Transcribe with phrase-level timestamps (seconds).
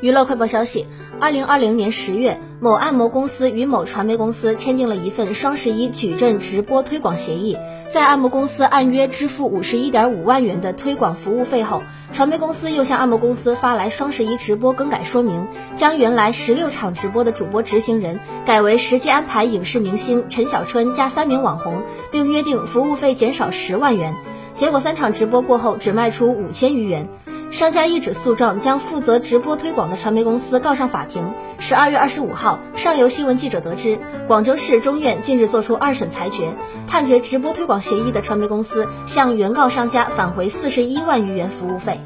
[0.00, 0.86] 娱乐快报消息：
[1.20, 7.56] 二零二零年十月，某按摩公司与某传媒公司签订了一份双十一矩阵直播推广协议。
[7.90, 11.82] 在按摩公司按约支付五十一点五万元的推广服务费后，
[12.12, 24.14] 传媒公司又向按摩公司发来双十一直播更改说明，将原来十六场直播的主播执行人改为实际安排影视明星陈小春加三名网红，并约定服务费减少十万元。
[24.54, 27.08] 结果三场直播过后，只卖出五千余元。
[27.50, 31.32] 商家一纸诉状将负责直播推广的传媒公司告上法庭。
[31.58, 36.54] 十二月二十五号，上游新闻记者得知，广州市中院近日作出二审裁决，
[36.86, 41.98] 判决直播推广协议的传媒公司向原告商家返回四十一万余元服务费。